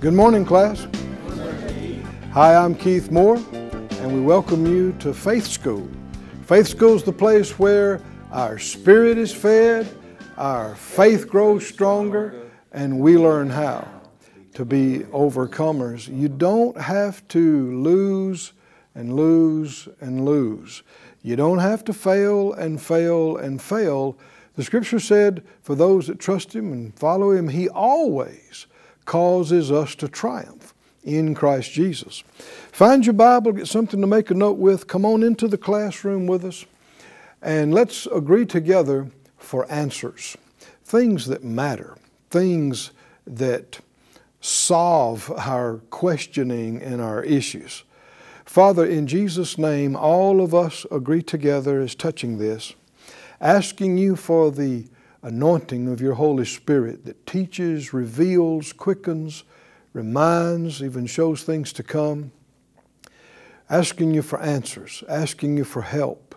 [0.00, 0.88] Good morning, class.
[2.32, 5.86] Hi, I'm Keith Moore, and we welcome you to Faith School.
[6.46, 8.00] Faith School is the place where
[8.32, 9.94] our spirit is fed,
[10.38, 13.86] our faith grows stronger, and we learn how
[14.54, 16.08] to be overcomers.
[16.08, 18.54] You don't have to lose
[18.94, 20.82] and lose and lose.
[21.20, 24.16] You don't have to fail and fail and fail.
[24.56, 28.66] The scripture said, for those that trust Him and follow Him, He always
[29.10, 32.22] causes us to triumph in Christ Jesus.
[32.70, 34.86] Find your Bible, get something to make a note with.
[34.86, 36.64] Come on into the classroom with us,
[37.42, 40.36] and let's agree together for answers.
[40.84, 41.96] Things that matter,
[42.30, 42.92] things
[43.26, 43.80] that
[44.40, 47.82] solve our questioning and our issues.
[48.44, 52.74] Father, in Jesus' name, all of us agree together as touching this,
[53.40, 54.86] asking you for the
[55.22, 59.44] anointing of your Holy Spirit that teaches, reveals, quickens,
[59.92, 62.32] reminds, even shows things to come.
[63.68, 66.34] Asking you for answers, asking you for help.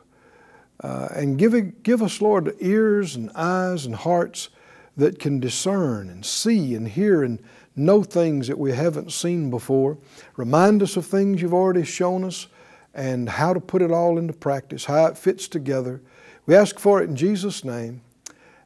[0.83, 4.49] Uh, and give, give us, Lord, ears and eyes and hearts
[4.97, 7.41] that can discern and see and hear and
[7.75, 9.97] know things that we haven't seen before.
[10.35, 12.47] Remind us of things you've already shown us
[12.93, 16.01] and how to put it all into practice, how it fits together.
[16.45, 18.01] We ask for it in Jesus' name.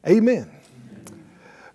[0.07, 0.49] Amen.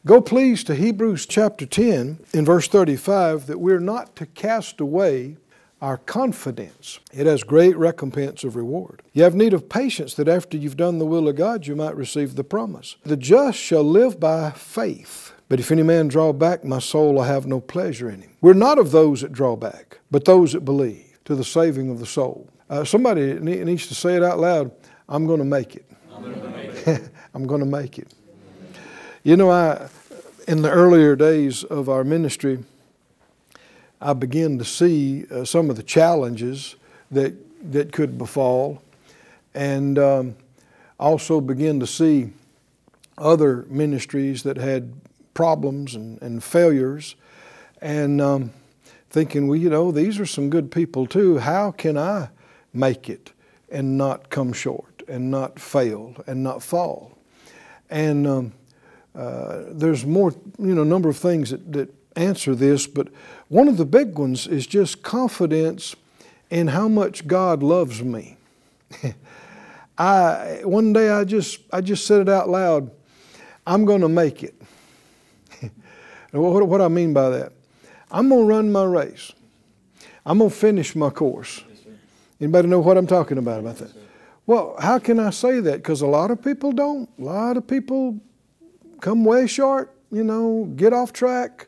[0.06, 5.36] Go please to Hebrews chapter 10 in verse 35 that we're not to cast away
[5.82, 6.98] our confidence.
[7.12, 9.02] It has great recompense of reward.
[9.12, 11.94] You have need of patience that after you've done the will of God, you might
[11.94, 12.96] receive the promise.
[13.04, 15.34] The just shall live by faith.
[15.50, 18.30] But if any man draw back, my soul will have no pleasure in him.
[18.40, 21.98] We're not of those that draw back, but those that believe to the saving of
[21.98, 22.48] the soul.
[22.70, 24.70] Uh, somebody needs to say it out loud
[25.06, 25.84] I'm going to make it.
[26.10, 27.10] I'm going to make it.
[27.34, 28.14] I'm going to make it.
[29.24, 29.88] You know, I,
[30.48, 32.64] in the earlier days of our ministry,
[34.00, 36.74] I began to see uh, some of the challenges
[37.12, 37.32] that,
[37.70, 38.82] that could befall,
[39.54, 40.34] and um,
[40.98, 42.32] also begin to see
[43.16, 44.92] other ministries that had
[45.34, 47.14] problems and, and failures,
[47.80, 48.50] and um,
[49.08, 51.38] thinking, well, you know, these are some good people too.
[51.38, 52.30] How can I
[52.74, 53.30] make it
[53.70, 57.16] and not come short and not fail and not fall?
[57.88, 58.52] And um,
[59.14, 63.08] uh, there's more, you know, number of things that, that answer this, but
[63.48, 65.96] one of the big ones is just confidence
[66.50, 68.36] in how much God loves me.
[69.98, 72.90] I one day I just I just said it out loud.
[73.66, 74.54] I'm going to make it.
[76.32, 77.52] what, what I mean by that?
[78.10, 79.32] I'm going to run my race.
[80.26, 81.62] I'm going to finish my course.
[81.68, 81.94] Yes,
[82.40, 83.92] Anybody know what I'm talking about about that?
[84.46, 85.76] Well, how can I say that?
[85.76, 87.08] Because a lot of people don't.
[87.18, 88.20] A lot of people
[89.02, 91.66] come way short, you know, get off track,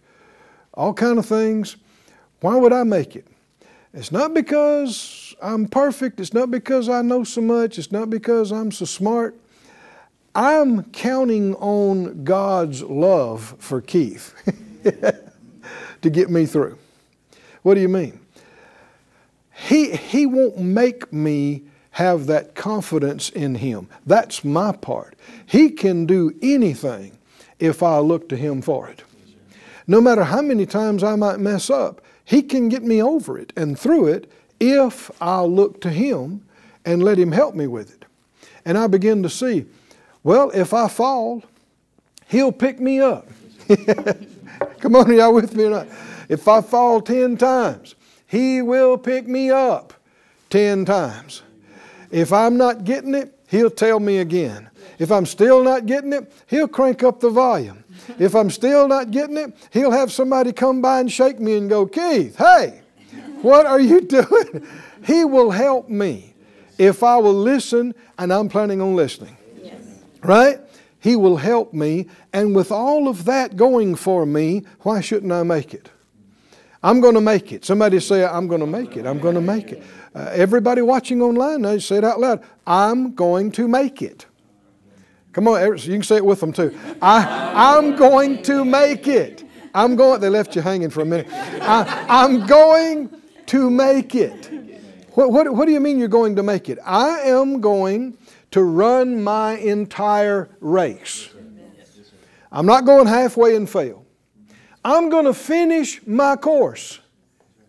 [0.72, 1.76] all kind of things.
[2.40, 3.26] Why would I make it?
[3.92, 6.20] It's not because I'm perfect.
[6.20, 7.78] It's not because I know so much.
[7.78, 9.36] It's not because I'm so smart.
[10.34, 14.34] I'm counting on God's love for Keith
[16.02, 16.78] to get me through.
[17.62, 18.20] What do you mean?
[19.54, 21.62] He, he won't make me
[21.92, 23.88] have that confidence in Him.
[24.06, 25.16] That's my part.
[25.46, 27.16] He can do anything
[27.58, 29.02] if I look to Him for it.
[29.86, 33.52] No matter how many times I might mess up, He can get me over it
[33.56, 36.44] and through it if I'll look to Him
[36.84, 38.04] and let Him help me with it.
[38.64, 39.66] And I begin to see,
[40.22, 41.42] well, if I fall,
[42.28, 43.28] He'll pick me up.
[44.80, 45.88] Come on, y'all with me or not?
[46.28, 47.94] If I fall 10 times,
[48.26, 49.92] He will pick me up
[50.50, 51.42] 10 times.
[52.10, 54.70] If I'm not getting it, He'll tell me again.
[54.98, 57.84] If I'm still not getting it, He'll crank up the volume.
[58.18, 61.68] If I'm still not getting it, He'll have somebody come by and shake me and
[61.68, 62.82] go, Keith, hey,
[63.42, 64.66] what are you doing?
[65.04, 66.34] He will help me
[66.78, 69.36] if I will listen, and I'm planning on listening.
[69.62, 69.80] Yes.
[70.22, 70.60] Right?
[70.98, 75.42] He will help me, and with all of that going for me, why shouldn't I
[75.42, 75.90] make it?
[76.82, 77.64] I'm going to make it.
[77.64, 79.06] Somebody say, I'm going to make it.
[79.06, 79.82] I'm going to make it.
[80.14, 82.42] Uh, everybody watching online now, say it out loud.
[82.66, 84.26] I'm going to make it.
[85.34, 86.78] Come on, you can say it with them too.
[87.02, 89.44] I, I'm going to make it.
[89.74, 91.26] I'm going, they left you hanging for a minute.
[91.32, 93.10] I, I'm going
[93.46, 94.48] to make it.
[95.14, 96.78] What, what, what do you mean you're going to make it?
[96.84, 98.16] I am going
[98.52, 101.28] to run my entire race.
[102.52, 104.06] I'm not going halfway and fail.
[104.84, 107.00] I'm going to finish my course.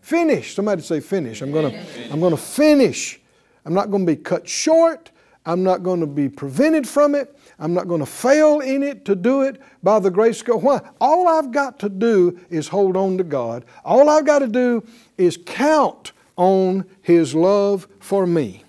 [0.00, 0.54] Finish.
[0.54, 1.42] Somebody say finish.
[1.42, 3.18] I'm going to, I'm going to finish.
[3.64, 5.10] I'm not going to be cut short.
[5.46, 7.38] I'm not going to be prevented from it.
[7.58, 10.62] I'm not going to fail in it to do it by the grace of God.
[10.62, 10.80] Why?
[11.00, 13.64] All I've got to do is hold on to God.
[13.84, 14.84] All I've got to do
[15.16, 18.64] is count on His love for me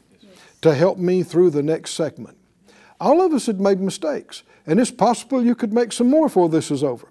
[0.62, 2.38] to help me through the next segment.
[3.00, 6.50] All of us had made mistakes, and it's possible you could make some more before
[6.50, 7.08] this is over.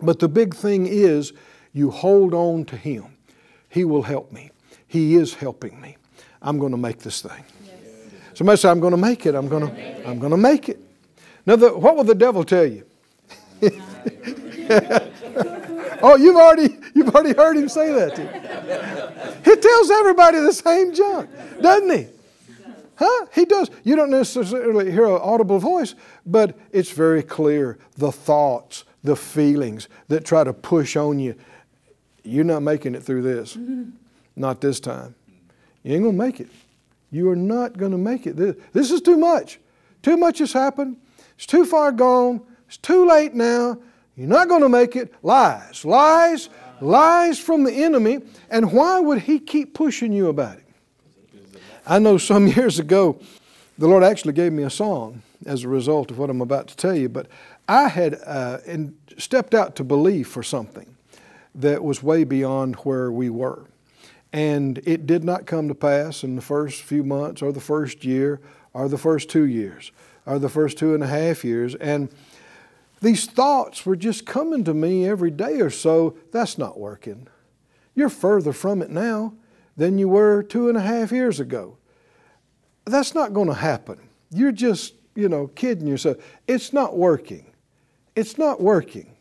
[0.00, 1.32] But the big thing is
[1.72, 3.16] you hold on to Him.
[3.68, 4.50] He will help me.
[4.86, 5.96] He is helping me.
[6.40, 7.44] I'm going to make this thing.
[8.38, 9.34] Somebody say, I'm going to make it.
[9.34, 10.78] I'm going to, I'm going to make it.
[11.44, 12.86] Now, the, what will the devil tell you?
[16.00, 18.14] oh, you've already, you've already heard him say that.
[18.14, 18.28] to you.
[19.44, 21.28] He tells everybody the same junk,
[21.60, 22.06] doesn't he?
[22.94, 23.26] Huh?
[23.34, 23.72] He does.
[23.82, 29.88] You don't necessarily hear an audible voice, but it's very clear the thoughts, the feelings
[30.06, 31.34] that try to push on you.
[32.22, 33.56] You're not making it through this.
[33.56, 33.90] Mm-hmm.
[34.36, 35.16] Not this time.
[35.82, 36.48] You ain't going to make it.
[37.10, 38.36] You are not going to make it.
[38.36, 39.58] This, this is too much.
[40.02, 40.96] Too much has happened.
[41.36, 42.42] It's too far gone.
[42.66, 43.78] It's too late now.
[44.16, 45.14] You're not going to make it.
[45.22, 46.50] Lies, lies,
[46.80, 48.20] lies from the enemy.
[48.50, 50.66] And why would he keep pushing you about it?
[51.86, 53.20] I know some years ago,
[53.78, 56.76] the Lord actually gave me a song as a result of what I'm about to
[56.76, 57.28] tell you, but
[57.68, 58.58] I had uh,
[59.18, 60.96] stepped out to believe for something
[61.54, 63.64] that was way beyond where we were.
[64.32, 68.04] And it did not come to pass in the first few months or the first
[68.04, 68.40] year
[68.74, 69.90] or the first two years
[70.26, 71.74] or the first two and a half years.
[71.76, 72.10] And
[73.00, 76.16] these thoughts were just coming to me every day or so.
[76.32, 77.28] That's not working.
[77.94, 79.34] You're further from it now
[79.76, 81.78] than you were two and a half years ago.
[82.84, 83.98] That's not going to happen.
[84.30, 86.18] You're just, you know, kidding yourself.
[86.46, 87.46] It's not working.
[88.14, 89.14] It's not working.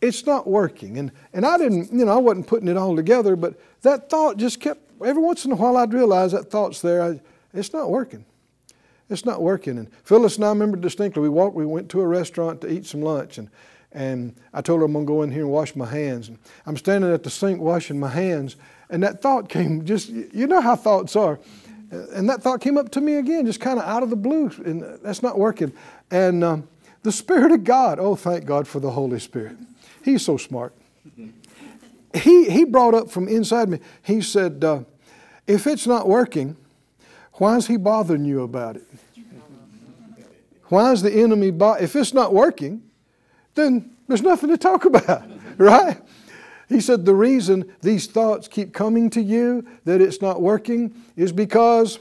[0.00, 0.98] It's not working.
[0.98, 4.38] And, and I didn't, you know, I wasn't putting it all together, but that thought
[4.38, 7.02] just kept, every once in a while I'd realize that thought's there.
[7.02, 7.20] I,
[7.52, 8.24] it's not working.
[9.10, 9.76] It's not working.
[9.76, 12.86] And Phyllis and I remember distinctly, we walked, we went to a restaurant to eat
[12.86, 13.50] some lunch, and,
[13.92, 16.28] and I told her I'm going to go in here and wash my hands.
[16.28, 18.56] And I'm standing at the sink washing my hands,
[18.88, 21.40] and that thought came just, you know how thoughts are.
[21.90, 24.48] And that thought came up to me again, just kind of out of the blue,
[24.64, 25.72] and that's not working.
[26.12, 26.68] And um,
[27.02, 29.56] the Spirit of God, oh, thank God for the Holy Spirit.
[30.02, 30.74] He's so smart.
[32.14, 34.80] He, he brought up from inside me, he said, uh,
[35.46, 36.56] if it's not working,
[37.34, 38.84] why is he bothering you about it?
[40.64, 42.82] Why is the enemy, bo- if it's not working,
[43.54, 45.24] then there's nothing to talk about,
[45.58, 46.00] right?
[46.68, 51.32] He said the reason these thoughts keep coming to you that it's not working is
[51.32, 51.98] because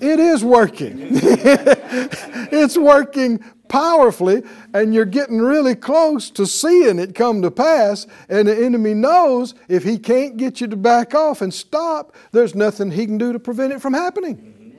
[0.00, 0.96] it is working.
[2.50, 4.42] it's working powerfully,
[4.74, 8.06] and you're getting really close to seeing it come to pass.
[8.28, 12.54] And the enemy knows if he can't get you to back off and stop, there's
[12.54, 14.76] nothing he can do to prevent it from happening.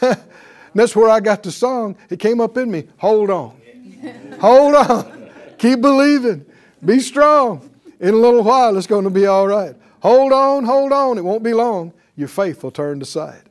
[0.74, 1.96] that's where I got the song.
[2.08, 2.88] It came up in me.
[2.96, 3.60] Hold on.
[4.40, 5.30] Hold on.
[5.58, 6.46] Keep believing.
[6.82, 7.70] Be strong
[8.00, 9.76] in a little while it's going to be all right.
[10.00, 11.18] Hold on, hold on.
[11.18, 11.92] It won't be long.
[12.16, 13.42] Your faith will turn aside.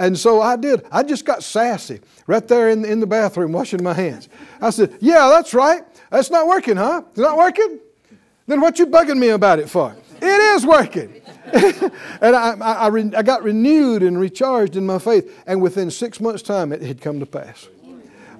[0.00, 0.86] And so I did.
[0.90, 4.30] I just got sassy right there in, in the bathroom washing my hands.
[4.58, 5.82] I said, Yeah, that's right.
[6.10, 7.02] That's not working, huh?
[7.10, 7.80] It's not working?
[8.46, 9.94] Then what you bugging me about it for?
[10.22, 10.24] It
[10.56, 11.20] is working.
[11.52, 15.38] and I, I, I, re, I, got renewed and recharged in my faith.
[15.46, 17.68] And within six months' time, it had come to pass.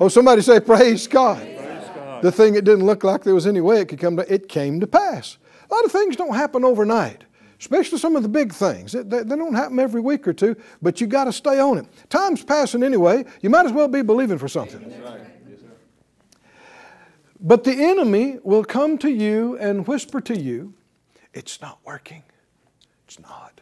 [0.01, 1.43] Oh, somebody say, Praise God.
[1.43, 2.23] Praise God.
[2.23, 4.49] The thing that didn't look like there was any way it could come to, it
[4.49, 5.37] came to pass.
[5.71, 7.25] A lot of things don't happen overnight,
[7.61, 8.93] especially some of the big things.
[8.93, 11.87] They, they don't happen every week or two, but you got to stay on it.
[12.09, 13.25] Time's passing anyway.
[13.41, 14.93] You might as well be believing for something.
[17.43, 20.75] But the enemy will come to you and whisper to you,
[21.33, 22.23] It's not working.
[23.07, 23.61] It's not.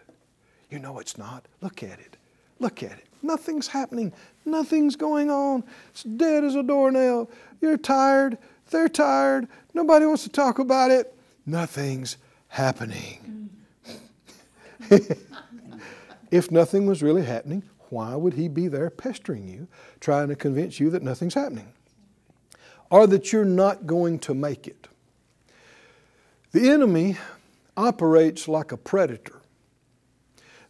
[0.71, 1.47] You know it's not.
[1.61, 2.17] Look at it.
[2.59, 3.07] Look at it.
[3.23, 4.13] Nothing's happening.
[4.45, 5.65] Nothing's going on.
[5.91, 7.31] It's dead as a doornail.
[7.61, 8.39] You're tired.
[8.71, 9.49] They're tired.
[9.75, 11.15] Nobody wants to talk about it
[11.49, 13.19] nothing's happening.
[13.27, 13.58] Mm.
[16.31, 19.69] if nothing was really happening, why would he be there pestering you,
[20.01, 21.73] trying to convince you that nothing's happening?
[22.91, 24.89] Or that you're not going to make it?
[26.53, 27.17] The enemy
[27.77, 29.41] operates like a predator.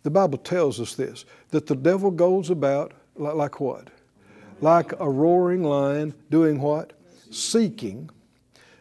[0.03, 3.89] The Bible tells us this that the devil goes about like, like what?
[4.61, 6.93] Like a roaring lion doing what?
[7.31, 8.11] Seeking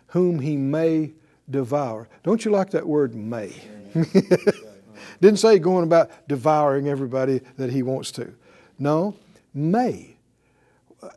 [0.08, 1.12] whom he may
[1.50, 2.08] devour.
[2.24, 3.54] Don't you like that word may?
[5.22, 8.34] Didn't say going about devouring everybody that he wants to.
[8.80, 9.16] No,
[9.54, 10.16] may.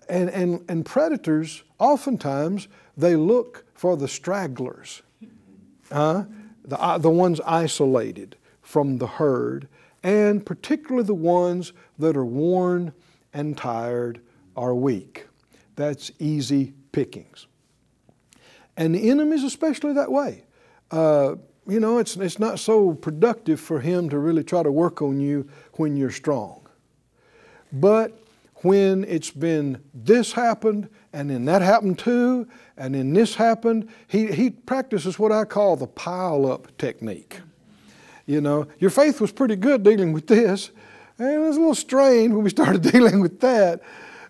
[0.08, 5.02] And, and, and predators, oftentimes, they look for the stragglers,
[5.90, 6.24] uh,
[6.64, 9.68] the, uh, the ones isolated from the herd,
[10.02, 12.92] and particularly the ones that are worn
[13.32, 14.20] and tired
[14.56, 15.26] are weak.
[15.76, 17.46] That's easy pickings.
[18.76, 20.44] And the enemy's especially that way.
[20.90, 21.36] Uh,
[21.70, 25.20] you know, it's, it's not so productive for him to really try to work on
[25.20, 26.66] you when you're strong.
[27.72, 28.18] But
[28.56, 34.26] when it's been this happened, and then that happened too, and then this happened, he,
[34.26, 37.40] he practices what I call the pile up technique.
[38.26, 40.70] You know, your faith was pretty good dealing with this,
[41.18, 43.80] and it was a little strained when we started dealing with that.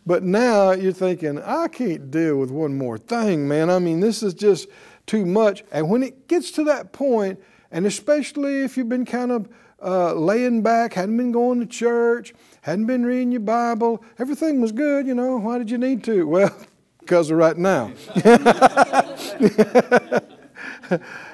[0.06, 3.68] But now you're thinking, I can't deal with one more thing, man.
[3.68, 4.68] I mean, this is just
[5.10, 5.64] too much.
[5.72, 7.40] And when it gets to that point,
[7.72, 9.48] and especially if you've been kind of
[9.82, 14.70] uh, laying back, hadn't been going to church, hadn't been reading your Bible, everything was
[14.70, 16.26] good, you know, why did you need to?
[16.30, 16.56] Well,
[17.00, 17.90] because of right now.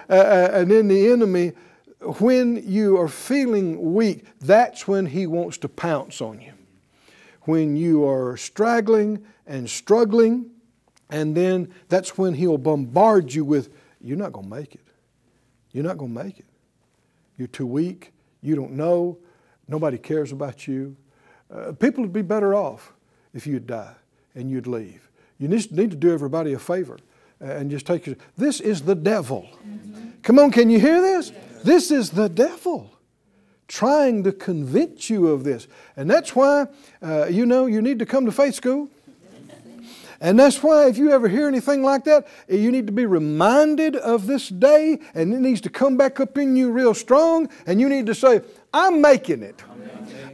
[0.08, 1.52] and then the enemy,
[2.00, 6.54] when you are feeling weak, that's when he wants to pounce on you.
[7.42, 10.50] When you are straggling and struggling,
[11.10, 13.70] and then that's when he'll bombard you with,
[14.00, 14.86] You're not going to make it.
[15.72, 16.46] You're not going to make it.
[17.36, 18.12] You're too weak.
[18.42, 19.18] You don't know.
[19.68, 20.96] Nobody cares about you.
[21.52, 22.92] Uh, people would be better off
[23.34, 23.94] if you'd die
[24.34, 25.10] and you'd leave.
[25.38, 26.98] You need to do everybody a favor
[27.40, 28.20] and just take it.
[28.36, 29.48] This is the devil.
[30.22, 31.32] Come on, can you hear this?
[31.62, 32.92] This is the devil
[33.68, 35.66] trying to convince you of this.
[35.96, 36.68] And that's why,
[37.02, 38.88] uh, you know, you need to come to faith school.
[40.20, 43.06] And that's why, if you ever hear anything like that, eh, you need to be
[43.06, 47.48] reminded of this day, and it needs to come back up in you real strong,
[47.66, 48.40] and you need to say,
[48.72, 49.62] I'm making it.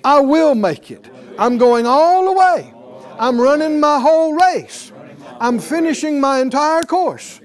[0.05, 1.09] I will make it.
[1.39, 2.75] I'm going all the way.
[3.19, 4.93] I'm running my whole race.
[5.41, 7.41] I'm finishing my entire course.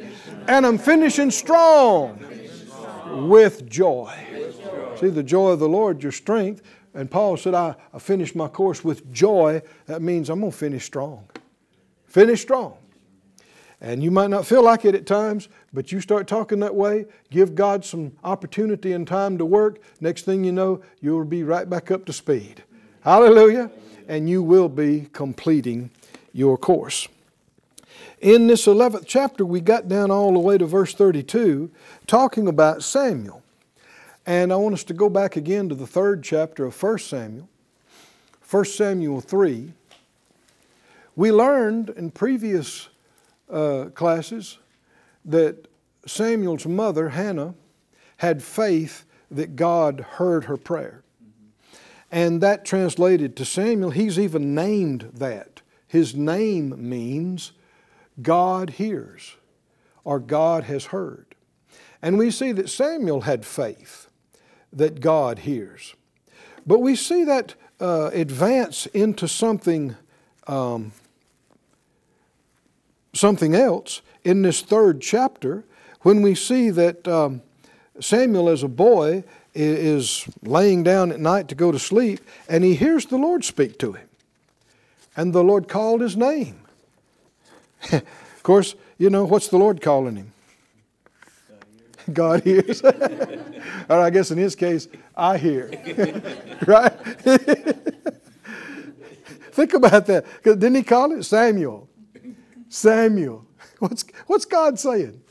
[0.47, 2.23] And I'm finishing strong
[3.27, 4.13] with joy.
[4.99, 6.61] See, the joy of the Lord, your strength.
[6.93, 9.61] And Paul said, I, I finished my course with joy.
[9.85, 11.27] That means I'm going to finish strong.
[12.07, 12.77] Finish strong.
[13.79, 17.05] And you might not feel like it at times, but you start talking that way,
[17.29, 19.79] give God some opportunity and time to work.
[20.01, 22.63] Next thing you know, you'll be right back up to speed.
[23.01, 23.69] Hallelujah.
[24.07, 25.91] And you will be completing
[26.33, 27.07] your course.
[28.19, 31.69] In this 11th chapter, we got down all the way to verse 32,
[32.07, 33.43] talking about Samuel.
[34.25, 37.47] And I want us to go back again to the third chapter of 1 Samuel,
[38.49, 39.71] 1 Samuel 3.
[41.17, 42.89] We learned in previous
[43.51, 44.59] uh, classes
[45.25, 45.67] that
[46.05, 47.55] Samuel's mother, Hannah,
[48.17, 51.03] had faith that God heard her prayer.
[52.11, 55.63] And that translated to Samuel, he's even named that.
[55.87, 57.51] His name means
[58.21, 59.37] God hears
[60.03, 61.33] or God has heard.
[61.99, 64.07] And we see that Samuel had faith
[64.71, 65.95] that God hears.
[66.67, 69.95] But we see that uh, advance into something
[70.45, 70.91] um,
[73.17, 75.63] something else in this third chapter
[76.01, 77.41] when we see that um,
[77.99, 82.75] Samuel, as a boy, is laying down at night to go to sleep, and he
[82.75, 84.07] hears the Lord speak to him.
[85.15, 86.59] And the Lord called his name.
[87.91, 90.33] of course, you know, what's the Lord calling him?
[92.13, 92.81] God hears.
[93.89, 95.69] or I guess in his case, I hear.
[96.67, 96.93] right?
[99.51, 100.25] Think about that.
[100.43, 101.89] Didn't he call it Samuel?
[102.69, 103.45] Samuel.
[103.79, 105.21] What's, what's God saying?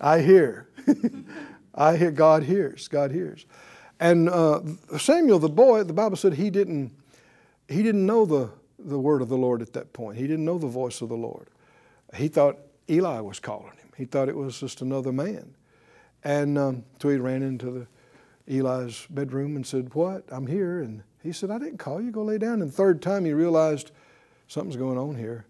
[0.00, 0.68] I hear.
[1.74, 2.10] I hear.
[2.10, 2.88] God hears.
[2.88, 3.44] God hears.
[4.00, 4.60] And uh,
[4.98, 6.92] Samuel, the boy, the Bible said he didn't,
[7.68, 10.16] he didn't know the, the word of the Lord at that point.
[10.16, 11.48] He didn't know the voice of the Lord.
[12.14, 12.58] He thought
[12.90, 13.92] Eli was calling him.
[13.96, 15.54] He thought it was just another man.
[16.24, 17.86] And um, so he ran into the
[18.48, 20.24] Eli's bedroom and said, What?
[20.30, 20.80] I'm here.
[20.80, 22.10] And he said, I didn't call you.
[22.10, 22.62] Go lay down.
[22.62, 23.92] And third time he realized
[24.48, 25.46] something's going on here.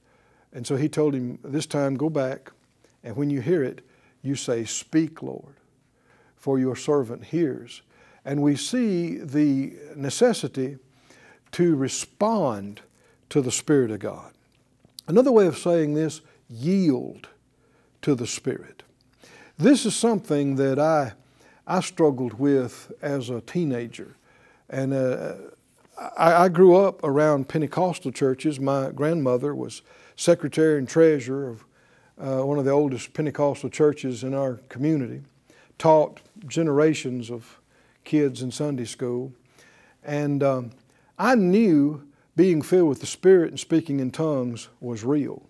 [0.53, 2.53] And so he told him, This time go back,
[3.03, 3.87] and when you hear it,
[4.23, 5.57] you say, Speak, Lord,
[6.37, 7.83] for your servant hears.
[8.25, 10.79] And we see the necessity
[11.53, 12.81] to respond
[13.31, 14.33] to the Spirit of God.
[15.09, 17.29] Another way of saying this, yield
[18.03, 18.83] to the Spirit.
[19.59, 21.13] This is something that I,
[21.67, 24.17] I struggled with as a teenager.
[24.69, 25.35] And uh,
[26.17, 28.59] I, I grew up around Pentecostal churches.
[28.59, 29.83] My grandmother was
[30.17, 31.65] secretary and treasurer of
[32.19, 35.23] uh, one of the oldest Pentecostal churches in our community,
[35.79, 37.61] taught generations of
[38.05, 39.33] kids in Sunday school.
[40.05, 40.71] And um,
[41.19, 45.43] I knew being filled with the Spirit and speaking in tongues was real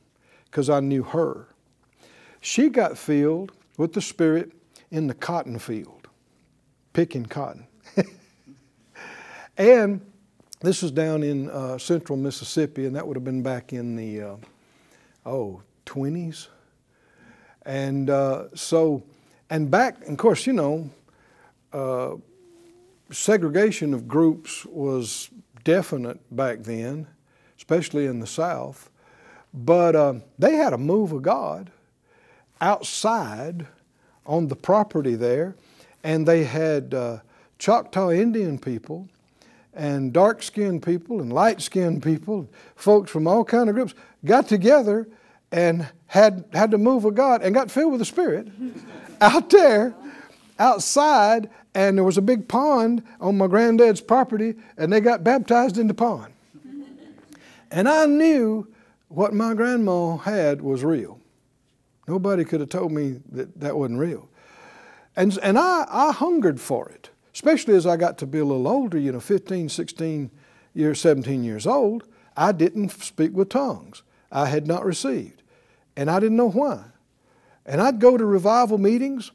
[0.47, 1.49] because I knew her.
[2.41, 4.53] She got filled with the Spirit
[4.91, 6.09] in the cotton field,
[6.93, 7.67] picking cotton.
[9.57, 10.01] and
[10.63, 14.23] this is down in uh, central Mississippi, and that would have been back in the,
[14.23, 14.37] uh,
[15.27, 16.47] oh, 20s.
[17.67, 19.03] And uh, so,
[19.51, 20.89] and back, of course, you know,
[21.73, 22.15] uh,
[23.11, 25.31] segregation of groups was
[25.65, 27.09] definite back then,
[27.57, 28.89] especially in the South.
[29.53, 31.71] But uh, they had a move of God
[32.61, 33.67] outside
[34.27, 35.57] on the property there,
[36.05, 37.19] and they had uh,
[37.59, 39.09] Choctaw Indian people
[39.75, 45.09] and dark-skinned people and light-skinned people, folks from all kind of groups, got together
[45.51, 48.49] and had had the move with God and got filled with the Spirit
[49.21, 49.95] out there,
[50.59, 55.79] outside, and there was a big pond on my granddad's property, and they got baptized
[55.79, 56.33] in the pond.
[57.71, 58.69] And I knew
[59.09, 61.19] what my grandma had was real.
[62.07, 64.29] Nobody could have told me that that wasn't real.
[65.17, 67.11] And, and I, I hungered for it,
[67.43, 70.31] especially as I got to be a little older, you know, 15, 16
[70.75, 72.05] years, 17 years old.
[72.37, 74.05] I didn't speak with tongues.
[74.31, 75.43] I had not received.
[75.97, 76.85] And I didn't know why.
[77.67, 79.33] And I'd go to revival meetings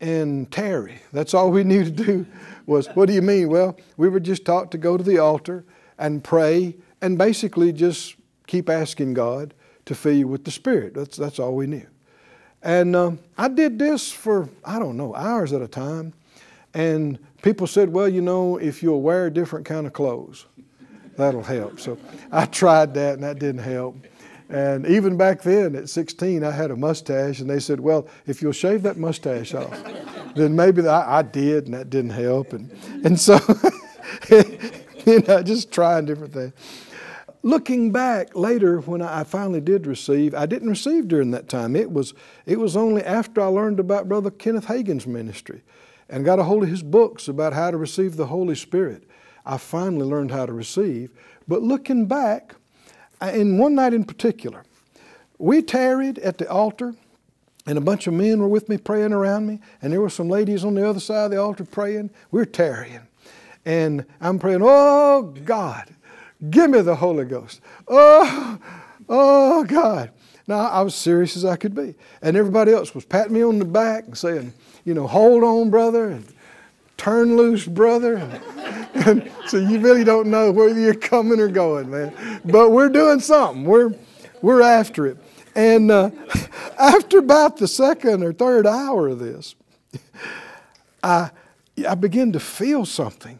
[0.00, 0.96] and tarry.
[1.12, 2.26] That's all we knew to do
[2.66, 3.48] was, what do you mean?
[3.50, 5.64] Well, we were just taught to go to the altar
[5.96, 8.16] and pray and basically just
[8.48, 10.94] keep asking God to fill you with the Spirit.
[10.94, 11.86] That's, that's all we knew.
[12.62, 16.14] And uh, I did this for, I don't know, hours at a time.
[16.74, 20.46] And people said, well, you know, if you'll wear different kind of clothes,
[21.16, 21.78] that'll help.
[21.78, 21.98] So
[22.32, 23.96] I tried that and that didn't help.
[24.48, 28.42] And even back then at 16, I had a mustache, and they said, Well, if
[28.42, 29.82] you'll shave that mustache off,
[30.34, 32.52] then maybe I, I did, and that didn't help.
[32.52, 32.70] And,
[33.04, 33.38] and so,
[34.30, 36.52] you know, just trying different things.
[37.42, 41.74] Looking back later, when I finally did receive, I didn't receive during that time.
[41.74, 42.14] It was,
[42.46, 45.62] it was only after I learned about Brother Kenneth Hagin's ministry
[46.08, 49.04] and got a hold of his books about how to receive the Holy Spirit.
[49.46, 51.10] I finally learned how to receive.
[51.46, 52.54] But looking back,
[53.22, 54.64] in one night in particular,
[55.38, 56.94] we tarried at the altar,
[57.66, 60.28] and a bunch of men were with me praying around me, and there were some
[60.28, 62.10] ladies on the other side of the altar praying.
[62.30, 63.06] We we're tarrying.
[63.64, 65.88] And I'm praying, oh God,
[66.50, 67.60] Give me the Holy Ghost.
[67.88, 68.58] Oh,
[69.08, 70.10] oh God.
[70.46, 71.94] Now, I was serious as I could be.
[72.20, 74.52] And everybody else was patting me on the back and saying,
[74.84, 76.26] you know, hold on, brother, and
[76.96, 78.16] turn loose, brother.
[78.94, 82.40] And, so you really don't know whether you're coming or going, man.
[82.44, 83.64] But we're doing something.
[83.64, 83.94] We're,
[84.42, 85.18] we're after it.
[85.54, 86.10] And uh,
[86.78, 89.54] after about the second or third hour of this,
[91.02, 91.30] I,
[91.88, 93.38] I began to feel something.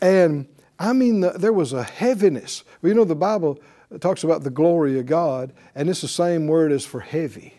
[0.00, 0.46] And
[0.78, 2.64] I mean, the, there was a heaviness.
[2.82, 3.60] You know, the Bible
[4.00, 7.55] talks about the glory of God, and it's the same word as for heavy.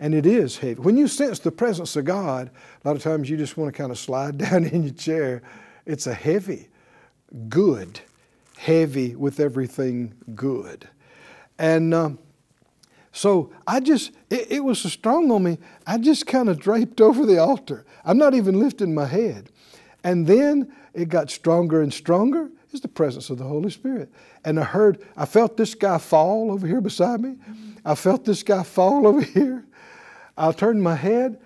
[0.00, 0.80] And it is heavy.
[0.80, 2.50] When you sense the presence of God,
[2.84, 5.42] a lot of times you just want to kind of slide down in your chair.
[5.86, 6.68] It's a heavy,
[7.48, 8.00] good,
[8.56, 10.88] heavy with everything good.
[11.58, 12.18] And um,
[13.12, 17.00] so I just, it, it was so strong on me, I just kind of draped
[17.00, 17.84] over the altar.
[18.04, 19.50] I'm not even lifting my head.
[20.04, 22.50] And then it got stronger and stronger.
[22.70, 24.12] It's the presence of the Holy Spirit.
[24.44, 27.36] And I heard, I felt this guy fall over here beside me.
[27.84, 29.64] I felt this guy fall over here.
[30.38, 31.38] I turned my head.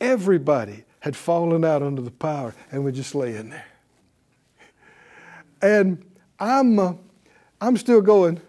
[0.00, 3.66] Everybody had fallen out under the power and were just laying there.
[5.62, 6.04] And
[6.38, 6.94] I'm, uh,
[7.60, 8.40] I'm still going,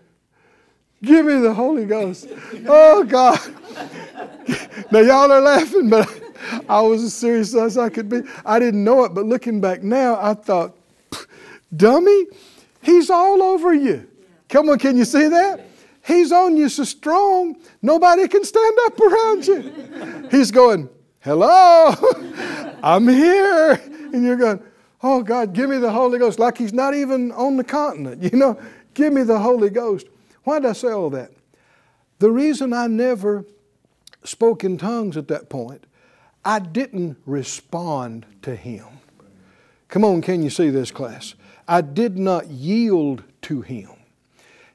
[1.04, 2.28] give me the Holy Ghost.
[2.68, 3.40] Oh, God.
[4.92, 6.10] now, y'all are laughing, but
[6.68, 8.22] I was as serious as I could be.
[8.46, 10.76] I didn't know it, but looking back now, I thought,
[11.76, 12.26] dummy,
[12.82, 14.08] he's all over you.
[14.50, 15.71] Come on, can you see that?
[16.06, 20.28] He's on you so strong, nobody can stand up around you.
[20.32, 21.94] He's going, hello,
[22.84, 23.74] I'm here.
[24.14, 24.62] And you're going,
[25.04, 26.40] oh God, give me the Holy Ghost.
[26.40, 28.60] Like he's not even on the continent, you know,
[28.94, 30.08] give me the Holy Ghost.
[30.44, 31.32] Why did I say all that?
[32.20, 33.46] The reason I never
[34.24, 35.86] spoke in tongues at that point
[36.44, 38.86] I didn't respond to him.
[39.90, 41.36] Come on, can you see this, class?
[41.68, 43.92] I did not yield to him.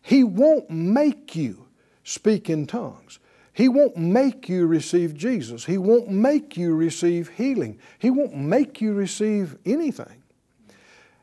[0.06, 1.66] He won't make you
[2.04, 3.18] speak in tongues.
[3.52, 5.64] He won't make you receive Jesus.
[5.64, 7.80] He won't make you receive healing.
[7.98, 10.22] He won't make you receive anything.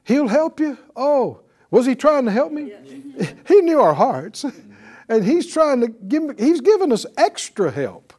[0.03, 0.77] He'll help you.
[0.97, 1.39] Oh,
[1.71, 2.73] was he trying to help me?
[3.47, 4.43] He knew our hearts.
[5.09, 8.13] And he's trying to give, he's given us extra help.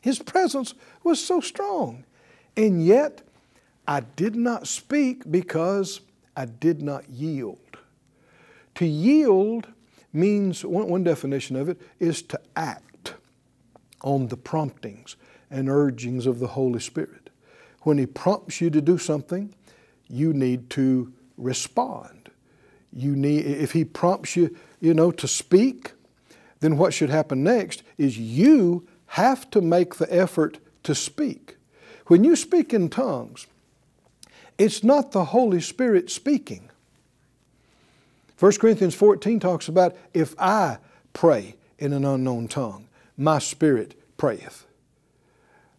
[0.00, 0.72] His presence
[1.04, 2.04] was so strong.
[2.56, 3.20] And yet,
[3.86, 6.00] I did not speak because
[6.34, 7.58] I did not yield.
[8.76, 9.66] To yield
[10.18, 13.14] means, one, one definition of it is to act
[14.02, 15.16] on the promptings
[15.50, 17.30] and urgings of the Holy Spirit.
[17.82, 19.54] When He prompts you to do something,
[20.08, 22.30] you need to respond.
[22.92, 25.92] you need, if He prompts you, you know, to speak,
[26.60, 31.56] then what should happen next is you have to make the effort to speak.
[32.06, 33.46] When you speak in tongues,
[34.56, 36.70] it's not the Holy Spirit speaking.
[38.38, 40.78] 1 Corinthians 14 talks about if I
[41.12, 44.64] pray in an unknown tongue, my spirit prayeth.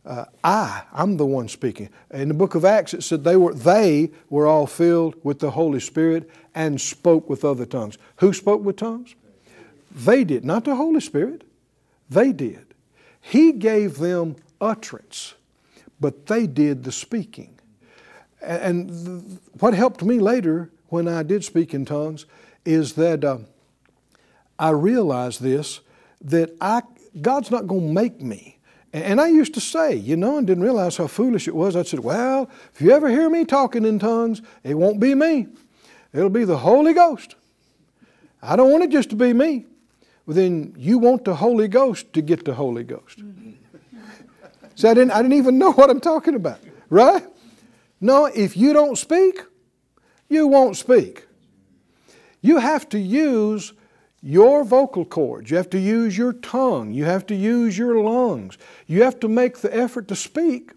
[0.06, 1.90] Uh, I, I'm the one speaking.
[2.12, 5.52] In the book of Acts, it said they were, they were all filled with the
[5.52, 7.98] Holy Spirit and spoke with other tongues.
[8.18, 9.16] Who spoke with tongues?
[9.92, 11.44] They did, not the Holy Spirit.
[12.10, 12.66] They did.
[13.22, 15.34] He gave them utterance,
[16.00, 17.60] but they did the speaking.
[18.42, 22.26] And th- what helped me later when I did speak in tongues
[22.70, 23.40] is that uh,
[24.60, 25.80] I realized this
[26.22, 26.84] that I,
[27.20, 28.60] God's not going to make me.
[28.94, 31.76] And I used to say, you know, and didn't realize how foolish it was.
[31.76, 35.48] I said, well, if you ever hear me talking in tongues, it won't be me.
[36.14, 37.36] It'll be the Holy Ghost.
[38.42, 39.66] I don't want it just to be me.
[40.26, 43.22] Well, then you want the Holy Ghost to get the Holy Ghost.
[44.76, 47.24] so I didn't, I didn't even know what I'm talking about, right?
[48.02, 49.44] No, if you don't speak,
[50.30, 51.26] you won't speak.
[52.42, 53.74] You have to use
[54.22, 55.50] your vocal cords.
[55.50, 56.94] You have to use your tongue.
[56.94, 58.58] You have to use your lungs.
[58.88, 60.72] You have to make the effort to speak,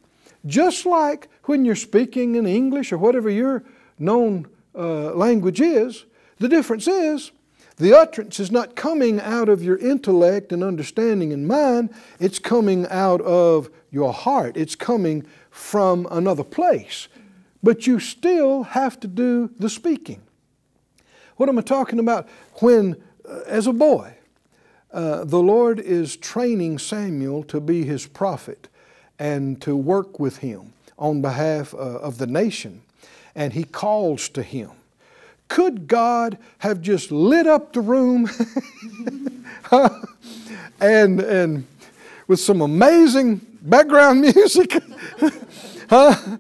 [0.47, 3.65] just like when you're speaking in English or whatever your
[3.99, 6.05] known uh, language is.
[6.39, 7.33] The difference is
[7.77, 12.87] the utterance is not coming out of your intellect and understanding and mind, it's coming
[12.89, 14.57] out of your heart.
[14.57, 17.09] It's coming from another place.
[17.63, 20.23] But you still have to do the speaking.
[21.37, 22.29] What am I talking about?
[22.57, 24.15] When uh, as a boy,
[24.93, 28.69] uh, the Lord is training Samuel to be his prophet
[29.19, 32.83] and to work with him on behalf uh, of the nation.
[33.35, 34.71] And he calls to him.
[35.49, 38.29] Could God have just lit up the room
[40.81, 41.67] and, and
[42.27, 44.83] with some amazing background music
[45.89, 46.39] huh?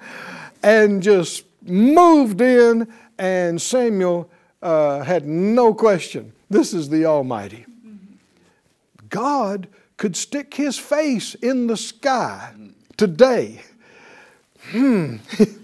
[0.62, 4.30] and just moved in, and Samuel
[4.62, 7.64] uh, had no question this is the Almighty.
[9.08, 12.52] God could stick His face in the sky
[12.98, 13.62] today
[14.70, 15.16] hmm,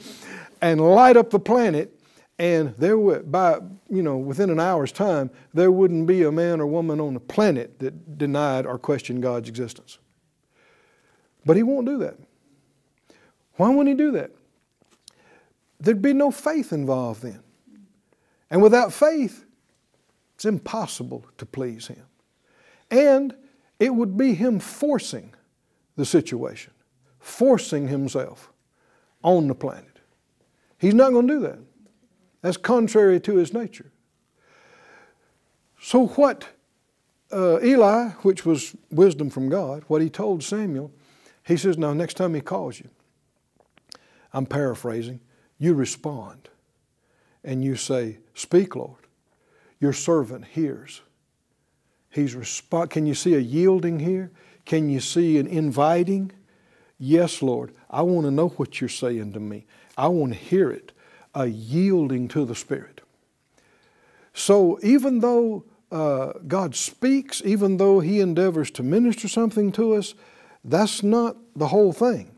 [0.62, 1.92] and light up the planet,
[2.38, 3.58] and there would, by
[3.90, 7.20] you know, within an hour's time, there wouldn't be a man or woman on the
[7.20, 9.98] planet that denied or questioned God's existence.
[11.44, 12.16] But He won't do that.
[13.56, 14.30] Why won't He do that?
[15.80, 17.42] There'd be no faith involved then.
[18.50, 19.44] And without faith,
[20.34, 22.04] it's impossible to please Him.
[22.90, 23.34] And
[23.78, 25.34] it would be Him forcing
[25.96, 26.72] the situation,
[27.18, 28.52] forcing Himself
[29.22, 30.00] on the planet.
[30.78, 31.58] He's not going to do that.
[32.40, 33.90] That's contrary to His nature.
[35.80, 36.48] So, what
[37.32, 40.90] uh, Eli, which was wisdom from God, what he told Samuel,
[41.44, 42.88] he says, Now, next time he calls you,
[44.32, 45.20] I'm paraphrasing,
[45.58, 46.48] you respond
[47.44, 49.08] and you say, Speak, Lord
[49.80, 51.02] your servant hears.
[52.10, 52.90] He's respond.
[52.90, 54.30] Can you see a yielding here?
[54.64, 56.32] Can you see an inviting?
[56.98, 59.66] Yes, Lord, I want to know what you're saying to me.
[59.96, 60.92] I want to hear it.
[61.34, 63.02] A yielding to the Spirit.
[64.32, 70.14] So even though uh, God speaks, even though He endeavors to minister something to us,
[70.64, 72.32] that's not the whole thing.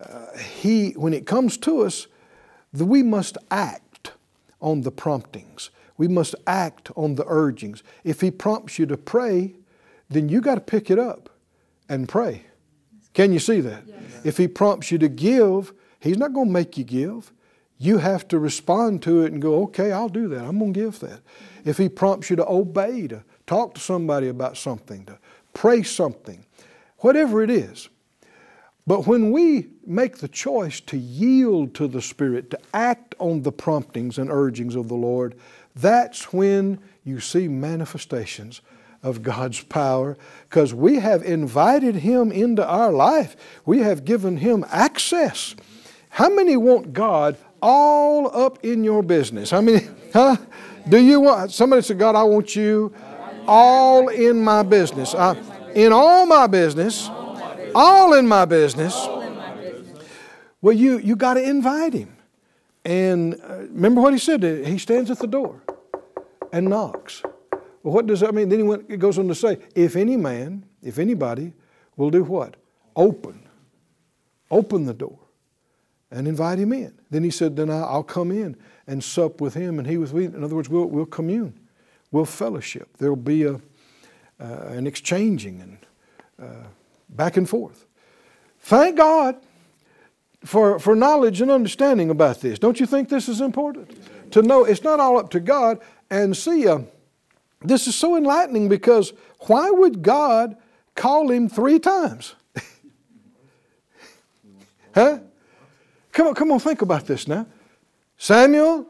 [0.00, 2.06] Uh, he, when it comes to us,
[2.72, 3.87] we must act
[4.60, 5.70] on the promptings.
[5.96, 7.82] We must act on the urgings.
[8.04, 9.56] If He prompts you to pray,
[10.08, 11.28] then you got to pick it up
[11.88, 12.44] and pray.
[13.14, 13.84] Can you see that?
[13.86, 13.98] Yes.
[14.24, 17.32] If He prompts you to give, He's not going to make you give.
[17.78, 20.44] You have to respond to it and go, okay, I'll do that.
[20.44, 21.20] I'm going to give that.
[21.64, 25.18] If He prompts you to obey, to talk to somebody about something, to
[25.54, 26.44] pray something,
[26.98, 27.88] whatever it is.
[28.88, 33.52] But when we make the choice to yield to the Spirit, to act on the
[33.52, 35.34] promptings and urgings of the Lord,
[35.76, 38.62] that's when you see manifestations
[39.02, 40.16] of God's power
[40.48, 43.36] because we have invited Him into our life.
[43.66, 45.54] We have given Him access.
[46.08, 49.50] How many want God all up in your business?
[49.50, 50.38] How many, huh?
[50.88, 52.94] Do you want, somebody said, God, I want you
[53.46, 55.14] all in my business.
[55.14, 55.36] I,
[55.74, 57.10] in all my business,
[57.74, 58.94] all in my business.
[60.60, 62.16] Well, you, you got to invite Him.
[62.84, 64.42] And uh, remember what he said?
[64.66, 65.62] He stands at the door
[66.52, 67.22] and knocks.
[67.82, 68.48] Well, what does that mean?
[68.48, 71.52] Then he went, it goes on to say, if any man, if anybody
[71.96, 72.56] will do what?
[72.96, 73.46] Open.
[74.50, 75.18] Open the door
[76.10, 76.94] and invite him in.
[77.10, 80.24] Then he said, then I'll come in and sup with Him and He with me.
[80.24, 81.60] In other words, we'll, we'll commune,
[82.10, 82.88] we'll fellowship.
[82.96, 83.54] There'll be a,
[84.40, 85.78] uh, an exchanging and
[86.42, 86.66] uh,
[87.08, 87.86] back and forth.
[88.60, 89.36] Thank God
[90.44, 92.58] for, for knowledge and understanding about this.
[92.58, 94.32] Don't you think this is important?
[94.32, 95.80] To know it's not all up to God.
[96.10, 96.80] And see, uh,
[97.62, 99.12] this is so enlightening because
[99.46, 100.56] why would God
[100.94, 102.34] call him three times?
[104.94, 105.18] huh?
[106.12, 107.46] Come on, come on, think about this now.
[108.16, 108.86] Samuel,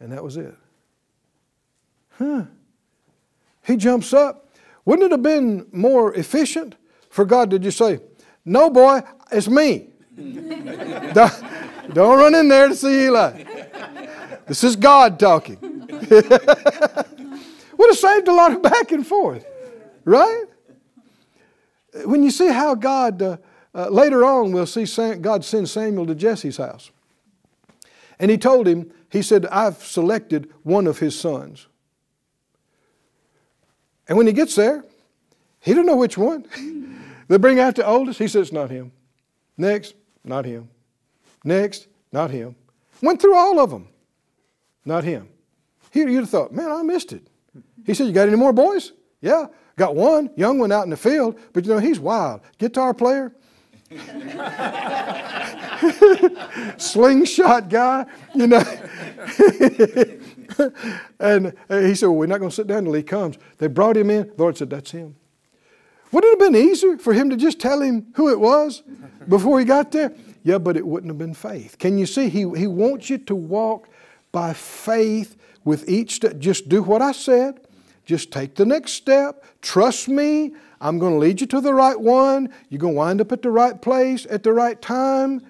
[0.00, 0.54] and that was it.
[2.18, 2.44] Huh.
[3.66, 4.43] He jumps up.
[4.84, 6.76] Wouldn't it have been more efficient
[7.08, 8.00] for God to just say,
[8.44, 9.88] No, boy, it's me.
[10.16, 11.44] don't,
[11.92, 13.44] don't run in there to see Eli.
[14.46, 15.58] This is God talking.
[17.76, 19.44] Would have saved a lot of back and forth,
[20.04, 20.44] right?
[22.04, 23.36] When you see how God, uh,
[23.74, 26.90] uh, later on, we'll see Sam, God send Samuel to Jesse's house.
[28.18, 31.66] And he told him, he said, I've selected one of his sons.
[34.08, 34.84] And when he gets there,
[35.60, 36.46] he don't know which one.
[37.28, 38.18] they bring out the oldest.
[38.18, 38.92] He says, It's not him.
[39.56, 40.68] Next, not him.
[41.44, 42.56] Next, not him.
[43.02, 43.88] Went through all of them.
[44.84, 45.28] Not him.
[45.92, 47.26] You'd have thought, man, I missed it.
[47.86, 48.92] He said, You got any more boys?
[49.20, 49.46] Yeah.
[49.76, 52.42] Got one, young one out in the field, but you know, he's wild.
[52.58, 53.32] Guitar player,
[56.78, 58.58] slingshot guy, you know.
[61.20, 63.36] and uh, he said, Well, we're not going to sit down until he comes.
[63.58, 64.28] They brought him in.
[64.28, 65.16] The Lord said, That's him.
[66.12, 68.82] Wouldn't it have been easier for him to just tell him who it was
[69.28, 70.12] before he got there?
[70.44, 71.78] Yeah, but it wouldn't have been faith.
[71.78, 72.28] Can you see?
[72.28, 73.88] He, he wants you to walk
[74.30, 76.38] by faith with each step.
[76.38, 77.60] Just do what I said.
[78.04, 79.44] Just take the next step.
[79.62, 80.52] Trust me.
[80.84, 82.50] I'm going to lead you to the right one.
[82.68, 85.40] You're going to wind up at the right place at the right time.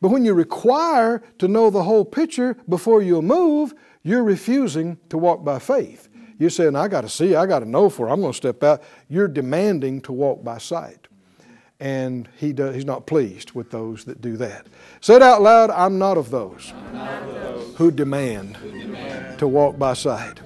[0.00, 5.18] But when you require to know the whole picture before you move, you're refusing to
[5.18, 6.08] walk by faith.
[6.38, 8.62] You're saying, I got to see, I got to know for I'm going to step
[8.62, 8.80] out.
[9.08, 11.05] You're demanding to walk by sight.
[11.78, 14.66] And he does, he's not pleased with those that do that.
[15.00, 19.38] Say it out loud I'm not of those, not of those who, demand who demand
[19.38, 20.40] to walk by sight.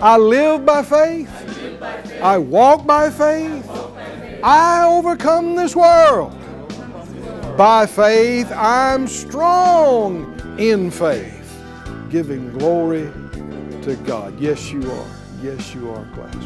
[0.00, 1.82] I live by faith.
[2.22, 3.68] I walk by faith.
[4.44, 6.32] I overcome this world.
[7.56, 11.60] By faith, I'm strong in faith,
[12.10, 13.10] giving glory
[13.82, 14.38] to God.
[14.38, 15.06] Yes, you are.
[15.42, 16.36] Yes, you are, class.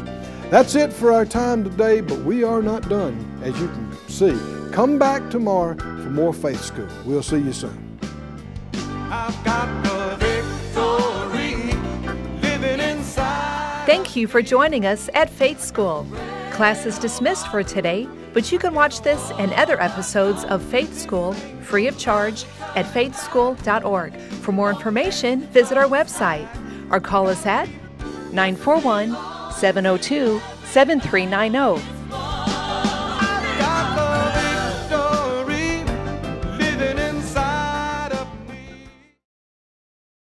[0.49, 4.37] That's it for our time today, but we are not done, as you can see.
[4.71, 6.87] Come back tomorrow for more Faith School.
[7.05, 7.99] We'll see you soon.
[13.85, 16.07] Thank you for joining us at Faith School.
[16.51, 20.97] Class is dismissed for today, but you can watch this and other episodes of Faith
[20.97, 24.15] School free of charge at faithschool.org.
[24.15, 26.47] For more information, visit our website
[26.91, 27.67] or call us at
[28.31, 29.09] 941
[29.53, 32.00] 702 7390